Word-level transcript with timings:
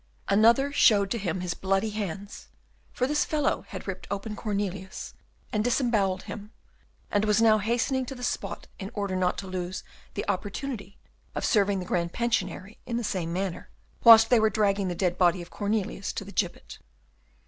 Another 0.29 0.71
showed 0.73 1.11
to 1.11 1.19
him 1.19 1.41
his 1.41 1.53
bloody 1.53 1.91
hands; 1.91 2.47
for 2.91 3.05
this 3.05 3.23
fellow 3.23 3.65
had 3.67 3.87
ripped 3.87 4.07
open 4.09 4.35
Cornelius 4.35 5.13
and 5.53 5.63
disembowelled 5.63 6.23
him, 6.23 6.49
and 7.11 7.23
was 7.23 7.39
now 7.39 7.59
hastening 7.59 8.03
to 8.07 8.15
the 8.15 8.23
spot 8.23 8.65
in 8.79 8.89
order 8.95 9.15
not 9.15 9.37
to 9.37 9.45
lose 9.45 9.83
the 10.15 10.27
opportunity 10.27 10.97
of 11.35 11.45
serving 11.45 11.77
the 11.77 11.85
Grand 11.85 12.13
Pensionary 12.13 12.79
in 12.87 12.97
the 12.97 13.03
same 13.03 13.31
manner, 13.31 13.69
whilst 14.03 14.31
they 14.31 14.39
were 14.39 14.49
dragging 14.49 14.87
the 14.87 14.95
dead 14.95 15.19
body 15.19 15.39
of 15.39 15.51
Cornelius 15.51 16.11
to 16.13 16.25
the 16.25 16.31
gibbet. 16.31 16.79